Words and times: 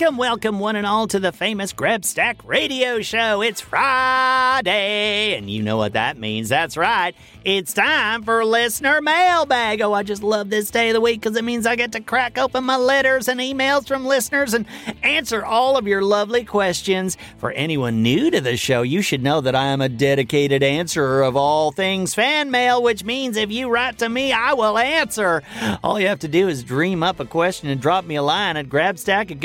Welcome, 0.00 0.16
welcome, 0.16 0.60
one 0.60 0.76
and 0.76 0.86
all, 0.86 1.06
to 1.08 1.20
the 1.20 1.30
famous 1.30 1.74
Grabstack 1.74 2.36
Radio 2.46 3.02
Show. 3.02 3.42
It's 3.42 3.60
Friday, 3.60 5.36
and 5.36 5.50
you 5.50 5.62
know 5.62 5.76
what 5.76 5.92
that 5.92 6.16
means. 6.16 6.48
That's 6.48 6.78
right. 6.78 7.14
It's 7.44 7.74
time 7.74 8.22
for 8.22 8.42
listener 8.42 9.02
mailbag. 9.02 9.82
Oh, 9.82 9.92
I 9.92 10.02
just 10.02 10.22
love 10.22 10.48
this 10.48 10.70
day 10.70 10.88
of 10.88 10.94
the 10.94 11.02
week 11.02 11.20
because 11.20 11.36
it 11.36 11.44
means 11.44 11.66
I 11.66 11.76
get 11.76 11.92
to 11.92 12.00
crack 12.00 12.38
open 12.38 12.64
my 12.64 12.76
letters 12.76 13.28
and 13.28 13.40
emails 13.40 13.88
from 13.88 14.06
listeners 14.06 14.54
and 14.54 14.64
answer 15.02 15.44
all 15.44 15.76
of 15.76 15.86
your 15.86 16.02
lovely 16.02 16.44
questions. 16.44 17.18
For 17.36 17.50
anyone 17.52 18.02
new 18.02 18.30
to 18.30 18.40
the 18.40 18.56
show, 18.56 18.80
you 18.80 19.02
should 19.02 19.22
know 19.22 19.42
that 19.42 19.54
I 19.54 19.66
am 19.66 19.82
a 19.82 19.88
dedicated 19.90 20.62
answerer 20.62 21.22
of 21.22 21.36
all 21.36 21.72
things 21.72 22.14
fan 22.14 22.50
mail, 22.50 22.82
which 22.82 23.04
means 23.04 23.36
if 23.36 23.50
you 23.50 23.68
write 23.68 23.98
to 23.98 24.08
me, 24.08 24.32
I 24.32 24.54
will 24.54 24.78
answer. 24.78 25.42
All 25.84 26.00
you 26.00 26.08
have 26.08 26.20
to 26.20 26.28
do 26.28 26.48
is 26.48 26.62
dream 26.62 27.02
up 27.02 27.20
a 27.20 27.26
question 27.26 27.68
and 27.68 27.80
drop 27.80 28.06
me 28.06 28.16
a 28.16 28.22
line 28.22 28.56
at 28.56 28.70
grabstack 28.70 29.30
at 29.30 29.40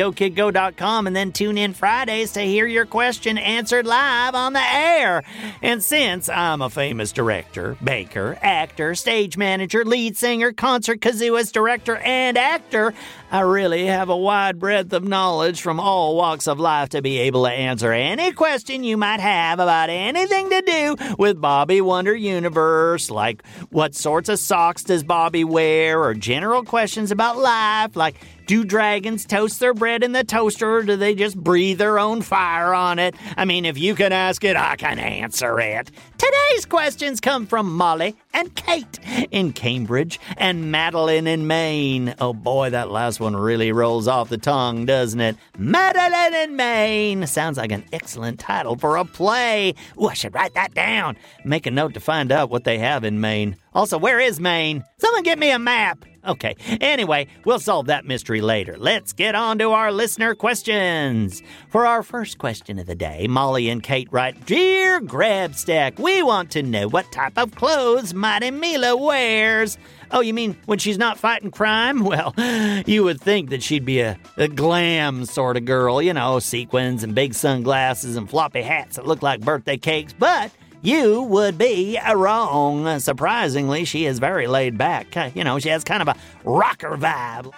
gokidgo.com 0.52 1.08
and 1.08 1.16
then 1.16 1.32
tune 1.32 1.58
in 1.58 1.74
Fridays 1.74 2.34
to 2.34 2.42
hear 2.42 2.66
your 2.66 2.86
question 2.86 3.38
answered 3.38 3.86
live 3.86 4.36
on 4.36 4.54
the 4.54 4.62
air. 4.62 5.24
And 5.62 5.84
since 5.84 6.30
I'm 6.30 6.62
a 6.62 6.70
famous 6.70 7.12
director, 7.12 7.78
baker, 7.84 8.38
actor, 8.42 8.96
stage 8.96 9.38
manager, 9.38 9.84
lead 9.86 10.18
singer, 10.18 10.52
concert 10.52 11.00
kazooist, 11.02 11.52
director, 11.52 11.98
and 11.98 12.38
actor, 12.38 12.94
I 13.32 13.42
really 13.42 13.86
have 13.88 14.10
a 14.10 14.18
wide 14.18 14.60
breadth 14.60 14.94
of 14.94 15.04
knowledge 15.04 15.62
from 15.62 15.80
all 15.80 16.16
walks 16.16 16.48
of 16.48 16.59
life 16.59 16.90
to 16.90 17.02
be 17.02 17.18
able 17.20 17.44
to 17.46 17.52
answer 17.52 17.92
any 17.92 18.32
question 18.32 18.84
you 18.84 18.98
might 18.98 19.20
have 19.20 19.59
about 19.59 19.90
anything 19.90 20.50
to 20.50 20.62
do 20.62 20.96
with 21.18 21.42
Bobby 21.42 21.82
Wonder 21.82 22.16
Universe, 22.16 23.09
like 23.09 23.46
what 23.72 23.96
sorts 23.96 24.30
of 24.30 24.40
socks 24.40 24.84
does 24.84 25.04
Bobby 25.04 25.44
wear, 25.44 26.02
or 26.02 26.14
general 26.14 26.64
questions 26.64 27.12
about 27.12 27.38
life, 27.38 27.96
like 27.96 28.16
do 28.46 28.64
dragons 28.64 29.26
toast 29.26 29.60
their 29.60 29.74
bread 29.74 30.04
in 30.04 30.12
the 30.12 30.24
toaster 30.24 30.78
or 30.78 30.84
do 30.84 30.96
they 30.96 31.16
just 31.16 31.36
breathe 31.38 31.78
their 31.78 32.00
own 32.00 32.22
fire 32.22 32.74
on 32.74 33.00
it? 33.00 33.16
I 33.38 33.46
mean, 33.46 33.66
if 33.66 33.78
you 33.78 33.96
can 33.96 34.12
ask 34.12 34.44
it, 34.44 34.56
I 34.56 34.75
can 34.75 35.00
answer 35.00 35.59
it. 35.59 35.92
Today's 36.18 36.66
questions 36.66 37.19
come 37.19 37.46
from 37.46 37.75
Molly 37.75 38.16
and 38.35 38.53
Kate 38.56 39.00
in 39.31 39.53
Cambridge 39.53 40.19
and 40.38 40.72
Madeline 40.72 41.25
in 41.25 41.47
Maine. 41.47 42.13
Oh 42.19 42.34
boy, 42.34 42.69
that 42.69 42.91
last 42.91 43.19
one 43.19 43.35
really 43.35 43.72
rolls 43.72 44.07
off 44.07 44.29
the 44.29 44.38
tongue, 44.38 44.85
doesn't 44.85 45.22
it? 45.22 45.38
Madeline 45.57 46.34
in 46.34 46.56
Maine. 46.56 47.25
Sounds 47.28 47.57
like 47.57 47.72
an 47.72 47.85
excellent 47.94 48.40
title 48.40 48.75
for 48.75 48.97
a 48.97 49.06
play. 49.06 49.74
Ooh, 50.00 50.07
I 50.07 50.13
should 50.13 50.35
write 50.35 50.53
that 50.53 50.74
down. 50.74 51.16
Make 51.45 51.66
a 51.66 51.72
note 51.72 51.94
to 51.94 52.00
find 52.00 52.31
out 52.31 52.50
what 52.50 52.66
they 52.66 52.78
have 52.78 53.03
in 53.03 53.22
Maine. 53.22 53.56
Also, 53.74 53.97
where 53.97 54.19
is 54.19 54.40
Maine? 54.40 54.84
Someone 54.97 55.24
get 55.24 55.40
me 55.40 55.51
a 55.51 55.59
map. 55.59 56.06
Okay, 56.28 56.56
anyway, 56.81 57.28
we'll 57.45 57.59
solve 57.59 57.85
that 57.85 58.06
mystery 58.06 58.41
later. 58.41 58.78
Let's 58.79 59.13
get 59.13 59.35
on 59.35 59.59
to 59.59 59.72
our 59.72 59.91
listener 59.91 60.34
questions. 60.34 61.44
For 61.69 61.85
our 61.85 62.01
first 62.01 62.40
question 62.40 62.79
of 62.79 62.88
the 62.88 62.95
day, 62.95 63.28
Molly 63.28 63.69
and 63.69 63.84
Kate 63.84 64.07
write 64.12 64.45
Dear 64.47 65.01
Grabstack, 65.01 66.00
we 66.00 66.24
want 66.24 66.50
to 66.51 66.63
know 66.63 66.88
what 66.88 67.12
type 67.12 67.38
of 67.38 67.53
clothes 67.53 68.13
Mighty 68.25 68.50
Mila 68.50 68.97
wears. 68.97 69.78
Oh, 70.09 70.19
you 70.19 70.34
mean 70.34 70.58
when 70.66 70.80
she's 70.80 70.97
not 70.97 71.19
fighting 71.19 71.52
crime? 71.52 72.03
Well, 72.03 72.34
you 72.88 73.03
would 73.03 73.22
think 73.22 73.52
that 73.52 73.62
she'd 73.62 73.86
be 73.86 74.00
a, 74.00 74.18
a 74.36 74.47
glam 74.47 75.25
sort 75.25 75.58
of 75.58 75.66
girl, 75.66 76.02
you 76.02 76.12
know, 76.12 76.40
sequins 76.40 77.03
and 77.03 77.13
big 77.13 77.36
sunglasses 77.36 78.16
and 78.16 78.28
floppy 78.28 78.63
hats 78.63 78.96
that 78.96 79.06
look 79.06 79.22
like 79.22 79.41
birthday 79.41 79.78
cakes, 79.78 80.12
but 80.18 80.50
you 80.81 81.22
would 81.22 81.59
be 81.59 82.00
wrong. 82.16 82.97
Surprisingly, 83.00 83.86
she 83.86 84.08
is 84.08 84.18
very 84.18 84.47
laid 84.47 84.75
back. 84.75 85.16
Uh, 85.16 85.30
you 85.36 85.44
know, 85.44 85.59
she 85.59 85.69
has 85.69 85.84
kind 85.84 86.02
of 86.02 86.07
a 86.07 86.16
rocker 86.44 86.97
vibe. 86.97 87.53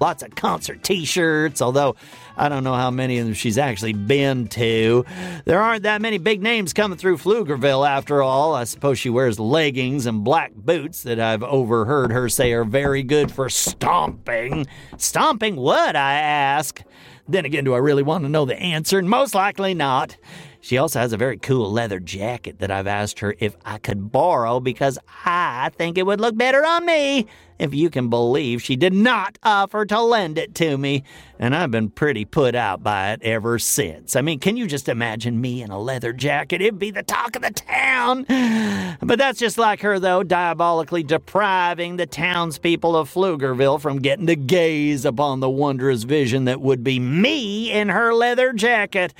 Lots 0.00 0.22
of 0.22 0.34
concert 0.34 0.82
t 0.82 1.04
shirts, 1.04 1.62
although 1.62 1.96
I 2.36 2.48
don't 2.48 2.64
know 2.64 2.74
how 2.74 2.90
many 2.90 3.18
of 3.18 3.26
them 3.26 3.34
she's 3.34 3.58
actually 3.58 3.92
been 3.92 4.48
to. 4.48 5.04
There 5.44 5.60
aren't 5.60 5.84
that 5.84 6.02
many 6.02 6.18
big 6.18 6.42
names 6.42 6.72
coming 6.72 6.98
through 6.98 7.18
Pflugerville 7.18 7.88
after 7.88 8.22
all. 8.22 8.54
I 8.54 8.64
suppose 8.64 8.98
she 8.98 9.10
wears 9.10 9.38
leggings 9.38 10.06
and 10.06 10.24
black 10.24 10.52
boots 10.54 11.04
that 11.04 11.20
I've 11.20 11.42
overheard 11.42 12.10
her 12.10 12.28
say 12.28 12.52
are 12.52 12.64
very 12.64 13.02
good 13.02 13.30
for 13.30 13.48
stomping. 13.48 14.66
Stomping 14.96 15.56
what, 15.56 15.94
I 15.94 16.14
ask? 16.14 16.82
Then 17.28 17.44
again, 17.44 17.64
do 17.64 17.72
I 17.72 17.78
really 17.78 18.02
want 18.02 18.24
to 18.24 18.28
know 18.28 18.44
the 18.44 18.58
answer? 18.58 19.00
Most 19.00 19.34
likely 19.34 19.74
not. 19.74 20.16
She 20.64 20.78
also 20.78 20.98
has 20.98 21.12
a 21.12 21.18
very 21.18 21.36
cool 21.36 21.70
leather 21.70 22.00
jacket 22.00 22.60
that 22.60 22.70
I've 22.70 22.86
asked 22.86 23.18
her 23.18 23.34
if 23.38 23.54
I 23.66 23.76
could 23.76 24.10
borrow 24.10 24.60
because 24.60 24.98
I 25.26 25.70
think 25.76 25.98
it 25.98 26.06
would 26.06 26.22
look 26.22 26.38
better 26.38 26.64
on 26.64 26.86
me. 26.86 27.26
If 27.58 27.74
you 27.74 27.90
can 27.90 28.08
believe 28.08 28.62
she 28.62 28.74
did 28.74 28.94
not 28.94 29.38
offer 29.42 29.84
to 29.84 30.00
lend 30.00 30.38
it 30.38 30.54
to 30.54 30.78
me. 30.78 31.02
And 31.38 31.54
I've 31.54 31.70
been 31.70 31.90
pretty 31.90 32.24
put 32.24 32.54
out 32.54 32.82
by 32.82 33.12
it 33.12 33.20
ever 33.22 33.58
since. 33.58 34.16
I 34.16 34.22
mean, 34.22 34.38
can 34.40 34.56
you 34.56 34.66
just 34.66 34.88
imagine 34.88 35.38
me 35.38 35.60
in 35.60 35.70
a 35.70 35.78
leather 35.78 36.14
jacket? 36.14 36.62
It'd 36.62 36.78
be 36.78 36.90
the 36.90 37.02
talk 37.02 37.36
of 37.36 37.42
the 37.42 37.50
town. 37.50 38.24
But 39.02 39.18
that's 39.18 39.40
just 39.40 39.58
like 39.58 39.80
her, 39.80 39.98
though, 39.98 40.22
diabolically 40.22 41.02
depriving 41.02 41.96
the 41.96 42.06
townspeople 42.06 42.96
of 42.96 43.12
Pflugerville 43.12 43.80
from 43.80 43.98
getting 43.98 44.28
to 44.28 44.36
gaze 44.36 45.04
upon 45.04 45.40
the 45.40 45.50
wondrous 45.50 46.04
vision 46.04 46.44
that 46.46 46.60
would 46.60 46.82
be 46.84 46.98
me 46.98 47.70
in 47.70 47.88
her 47.88 48.14
leather 48.14 48.52
jacket. 48.52 49.12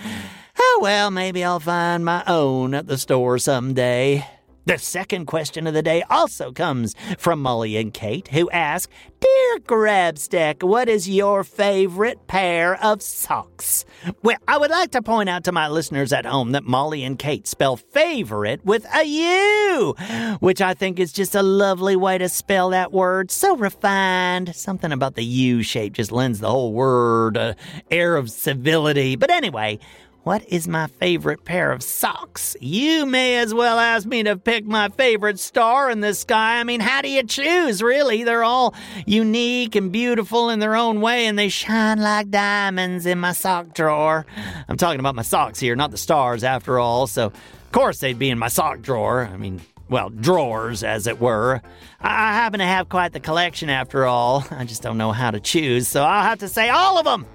Oh, 0.76 0.80
well, 0.82 1.12
maybe 1.12 1.44
I'll 1.44 1.60
find 1.60 2.04
my 2.04 2.24
own 2.26 2.74
at 2.74 2.88
the 2.88 2.98
store 2.98 3.38
someday. 3.38 4.26
The 4.66 4.76
second 4.76 5.26
question 5.26 5.68
of 5.68 5.74
the 5.74 5.82
day 5.82 6.02
also 6.10 6.50
comes 6.50 6.96
from 7.16 7.40
Molly 7.40 7.76
and 7.76 7.94
Kate, 7.94 8.26
who 8.28 8.50
ask, 8.50 8.90
Dear 9.20 9.58
Grabstack, 9.60 10.62
what 10.62 10.88
is 10.88 11.08
your 11.08 11.44
favorite 11.44 12.26
pair 12.26 12.82
of 12.82 13.02
socks? 13.02 13.84
Well, 14.22 14.38
I 14.48 14.58
would 14.58 14.70
like 14.70 14.90
to 14.92 15.02
point 15.02 15.28
out 15.28 15.44
to 15.44 15.52
my 15.52 15.68
listeners 15.68 16.12
at 16.12 16.26
home 16.26 16.52
that 16.52 16.64
Molly 16.64 17.04
and 17.04 17.18
Kate 17.18 17.46
spell 17.46 17.76
favorite 17.76 18.64
with 18.64 18.84
a 18.92 19.04
U, 19.04 19.94
which 20.40 20.60
I 20.60 20.74
think 20.74 20.98
is 20.98 21.12
just 21.12 21.34
a 21.36 21.42
lovely 21.42 21.94
way 21.94 22.18
to 22.18 22.28
spell 22.28 22.70
that 22.70 22.90
word. 22.90 23.30
So 23.30 23.56
refined. 23.56 24.56
Something 24.56 24.92
about 24.92 25.14
the 25.14 25.24
U 25.24 25.62
shape 25.62 25.92
just 25.92 26.10
lends 26.10 26.40
the 26.40 26.50
whole 26.50 26.72
word 26.72 27.36
an 27.36 27.54
air 27.90 28.16
of 28.16 28.30
civility. 28.30 29.14
But 29.14 29.30
anyway, 29.30 29.78
what 30.24 30.42
is 30.48 30.66
my 30.66 30.86
favorite 30.86 31.44
pair 31.44 31.70
of 31.70 31.82
socks? 31.82 32.56
You 32.58 33.04
may 33.04 33.36
as 33.36 33.52
well 33.52 33.78
ask 33.78 34.06
me 34.06 34.22
to 34.22 34.36
pick 34.36 34.64
my 34.64 34.88
favorite 34.88 35.38
star 35.38 35.90
in 35.90 36.00
the 36.00 36.14
sky. 36.14 36.58
I 36.58 36.64
mean, 36.64 36.80
how 36.80 37.02
do 37.02 37.10
you 37.10 37.22
choose, 37.22 37.82
really? 37.82 38.24
They're 38.24 38.42
all 38.42 38.74
unique 39.04 39.76
and 39.76 39.92
beautiful 39.92 40.48
in 40.48 40.60
their 40.60 40.76
own 40.76 41.02
way, 41.02 41.26
and 41.26 41.38
they 41.38 41.50
shine 41.50 42.00
like 42.00 42.30
diamonds 42.30 43.04
in 43.04 43.20
my 43.20 43.32
sock 43.32 43.74
drawer. 43.74 44.24
I'm 44.66 44.78
talking 44.78 44.98
about 44.98 45.14
my 45.14 45.22
socks 45.22 45.60
here, 45.60 45.76
not 45.76 45.90
the 45.90 45.98
stars, 45.98 46.42
after 46.42 46.78
all, 46.78 47.06
so 47.06 47.26
of 47.26 47.72
course 47.72 47.98
they'd 47.98 48.18
be 48.18 48.30
in 48.30 48.38
my 48.38 48.48
sock 48.48 48.80
drawer. 48.80 49.28
I 49.30 49.36
mean, 49.36 49.60
well, 49.90 50.08
drawers, 50.08 50.82
as 50.82 51.06
it 51.06 51.20
were. 51.20 51.60
I 52.00 52.32
happen 52.32 52.60
to 52.60 52.66
have 52.66 52.88
quite 52.88 53.12
the 53.12 53.20
collection 53.20 53.68
after 53.68 54.06
all. 54.06 54.46
I 54.50 54.64
just 54.64 54.80
don't 54.80 54.96
know 54.96 55.12
how 55.12 55.30
to 55.30 55.40
choose, 55.40 55.86
so 55.86 56.02
I'll 56.02 56.24
have 56.24 56.38
to 56.38 56.48
say 56.48 56.70
all 56.70 56.96
of 56.96 57.04
them. 57.04 57.26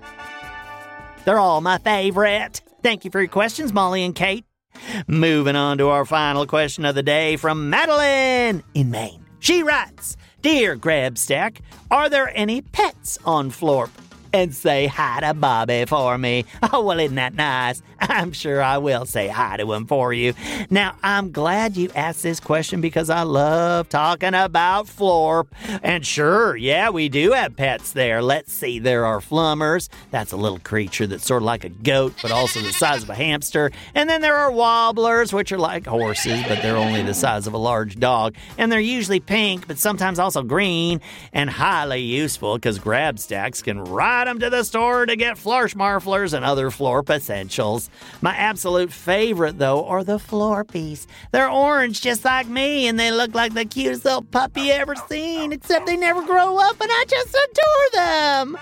They're 1.26 1.38
all 1.38 1.62
my 1.62 1.78
favorite. 1.78 2.62
Thank 2.82 3.06
you 3.06 3.12
for 3.12 3.20
your 3.20 3.30
questions, 3.30 3.74
Molly 3.74 4.04
and 4.04 4.16
Kate. 4.16 4.46
Moving 5.08 5.56
on 5.56 5.78
to 5.80 5.88
our 5.90 6.06
final 6.06 6.46
question 6.46 6.86
of 6.86 6.96
the 6.96 7.04
day 7.04 7.36
from 7.36 7.70
Madeline 7.70 8.64
in 8.74 8.92
Maine. 8.92 9.26
She 9.40 9.64
writes 9.64 10.16
Dear 10.42 10.78
Grabstack, 10.78 11.60
are 11.92 12.10
there 12.10 12.32
any 12.36 12.62
pets 12.62 13.18
on 13.26 13.52
Florp? 13.52 13.90
And 14.34 14.54
say 14.54 14.88
hi 14.88 15.22
to 15.22 15.34
Bobby 15.34 15.86
for 15.86 16.18
me. 16.18 16.46
Oh, 16.72 16.84
well, 16.84 17.00
isn't 17.00 17.16
that 17.16 17.36
nice? 17.36 17.82
I'm 18.00 18.32
sure 18.32 18.62
I 18.62 18.78
will 18.78 19.06
say 19.06 19.28
hi 19.28 19.58
to 19.58 19.74
him 19.74 19.86
for 19.86 20.14
you. 20.14 20.34
Now, 20.70 20.96
I'm 21.04 21.32
glad 21.32 21.76
you 21.76 21.90
asked 21.96 22.24
this 22.24 22.40
question 22.40 22.82
because 22.82 23.10
I 23.10 23.24
love 23.24 23.90
talking 23.90 24.34
about 24.34 24.88
Florp. 24.88 25.48
And 25.84 26.06
sure, 26.06 26.56
yeah, 26.56 26.90
we 26.90 27.10
do 27.10 27.32
have 27.32 27.56
pets 27.56 27.94
there. 27.94 28.22
Let's 28.22 28.54
see, 28.54 28.80
there 28.80 29.06
are 29.06 29.20
flummers. 29.20 29.90
That's 30.12 30.32
a 30.32 30.38
little 30.38 30.60
creature 30.60 31.08
that's 31.08 31.26
sort 31.26 31.42
of 31.42 31.46
like 31.46 31.64
a 31.64 31.70
goat, 31.70 32.14
but 32.22 32.32
also 32.32 32.62
the 32.62 32.74
size 32.74 33.04
of 33.04 33.10
a 33.10 33.16
hamster. 33.16 33.72
And 33.96 34.10
then 34.10 34.22
there 34.22 34.36
are 34.36 34.52
wobblers, 34.52 35.34
which 35.34 35.52
are 35.52 35.60
like 35.60 35.86
horses, 35.86 36.42
but 36.48 36.62
they're 36.62 36.78
only 36.78 37.04
the 37.04 37.14
size 37.14 37.48
of 37.48 37.54
a 37.54 37.58
large 37.58 38.00
dog. 38.00 38.36
And 38.58 38.72
they're 38.72 38.80
usually 38.80 39.20
pink, 39.20 39.68
but 39.68 39.78
sometimes 39.78 40.20
also 40.20 40.44
green 40.44 41.02
and 41.34 41.50
highly 41.50 42.02
useful 42.02 42.56
because 42.56 42.80
Grabstacks 42.80 43.64
can 43.64 43.84
ride 43.84 44.19
ride 44.20 44.28
them 44.28 44.40
to 44.40 44.50
the 44.50 44.64
store 44.64 45.06
to 45.06 45.16
get 45.16 45.38
flarsh 45.38 45.76
marflers 45.76 46.34
and 46.34 46.44
other 46.44 46.70
Florp 46.70 47.10
essentials. 47.10 47.90
My 48.22 48.36
absolute 48.36 48.92
favorite, 48.92 49.58
though, 49.58 49.86
are 49.86 50.04
the 50.04 50.18
Florpies. 50.18 51.08
They're 51.32 51.50
orange 51.50 52.02
just 52.02 52.26
like 52.26 52.48
me, 52.48 52.88
and 52.88 53.00
they 53.00 53.12
look 53.12 53.34
like 53.34 53.54
the 53.54 53.64
cutest 53.64 54.04
little 54.04 54.24
puppy 54.24 54.72
ever 54.72 54.96
seen, 54.96 55.54
except 55.54 55.86
they 55.86 55.96
never 55.96 56.22
grow 56.22 56.58
up, 56.58 56.82
and 56.82 56.90
I 56.92 57.06
just 57.08 57.30
adore 57.30 57.90
them. 57.94 58.58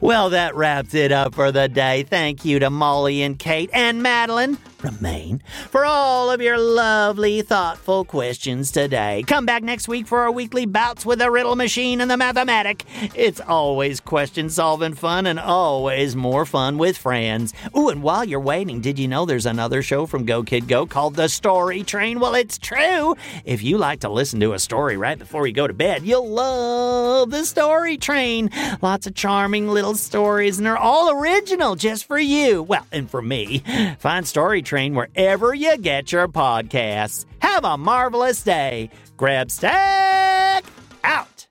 Well, 0.00 0.30
that 0.30 0.56
wraps 0.56 0.94
it 0.94 1.12
up 1.12 1.34
for 1.34 1.52
the 1.52 1.68
day. 1.68 2.04
Thank 2.04 2.46
you 2.46 2.58
to 2.60 2.70
Molly 2.70 3.22
and 3.22 3.38
Kate 3.38 3.70
and 3.72 4.02
Madeline 4.02 4.56
from 4.84 4.98
Maine 5.00 5.42
for 5.70 5.86
all 5.86 6.30
of 6.30 6.42
your 6.42 6.58
lovely, 6.58 7.40
thoughtful 7.40 8.04
questions 8.04 8.70
today. 8.70 9.24
Come 9.26 9.46
back 9.46 9.62
next 9.62 9.88
week 9.88 10.06
for 10.06 10.18
our 10.18 10.30
weekly 10.30 10.66
bouts 10.66 11.06
with 11.06 11.20
the 11.20 11.30
riddle 11.30 11.56
machine 11.56 12.02
and 12.02 12.10
the 12.10 12.18
mathematic. 12.18 12.84
It's 13.14 13.40
always 13.40 13.98
question 14.00 14.50
solving 14.50 14.92
fun 14.92 15.24
and 15.24 15.40
always 15.40 16.14
more 16.14 16.44
fun 16.44 16.76
with 16.76 16.98
friends. 16.98 17.54
Ooh, 17.74 17.88
and 17.88 18.02
while 18.02 18.26
you're 18.26 18.40
waiting, 18.40 18.82
did 18.82 18.98
you 18.98 19.08
know 19.08 19.24
there's 19.24 19.46
another 19.46 19.80
show 19.80 20.04
from 20.04 20.26
Go 20.26 20.42
Kid 20.42 20.68
Go 20.68 20.84
called 20.84 21.14
The 21.14 21.28
Story 21.28 21.82
Train? 21.82 22.20
Well, 22.20 22.34
it's 22.34 22.58
true. 22.58 23.16
If 23.46 23.62
you 23.62 23.78
like 23.78 24.00
to 24.00 24.10
listen 24.10 24.38
to 24.40 24.52
a 24.52 24.58
story 24.58 24.98
right 24.98 25.18
before 25.18 25.46
you 25.46 25.54
go 25.54 25.66
to 25.66 25.72
bed, 25.72 26.04
you'll 26.04 26.28
love 26.28 27.30
The 27.30 27.46
Story 27.46 27.96
Train. 27.96 28.50
Lots 28.82 29.06
of 29.06 29.14
charming 29.14 29.66
little 29.68 29.94
stories, 29.94 30.58
and 30.58 30.66
they're 30.66 30.76
all 30.76 31.10
original 31.10 31.74
just 31.74 32.04
for 32.04 32.18
you. 32.18 32.62
Well, 32.62 32.86
and 32.92 33.10
for 33.10 33.22
me. 33.22 33.62
Find 33.98 34.28
Story 34.28 34.60
Train 34.60 34.73
Train 34.74 34.96
wherever 34.96 35.54
you 35.54 35.78
get 35.78 36.10
your 36.10 36.26
podcasts. 36.26 37.26
Have 37.38 37.62
a 37.64 37.78
marvelous 37.78 38.42
day. 38.42 38.90
Grabstack 39.16 40.64
out. 41.04 41.46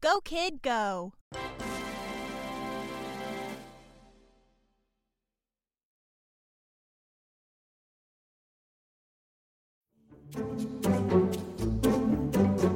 Go, 0.00 0.18
kid, 0.24 0.60
go. 0.60 1.12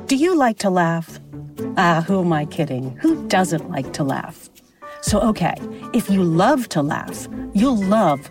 Do 0.06 0.14
you 0.14 0.36
like 0.36 0.58
to 0.58 0.70
laugh? 0.70 1.18
Ah, 1.76 2.04
who 2.06 2.20
am 2.20 2.32
I 2.32 2.44
kidding? 2.44 2.96
Who 2.98 3.26
doesn't 3.26 3.68
like 3.68 3.92
to 3.94 4.04
laugh? 4.04 4.48
So, 5.00 5.20
okay, 5.22 5.56
if 5.92 6.08
you 6.08 6.22
love 6.22 6.68
to 6.68 6.82
laugh, 6.82 7.26
you'll 7.52 7.82
love 7.82 8.30